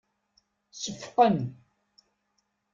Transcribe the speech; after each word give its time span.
Seffqen. 0.81 1.37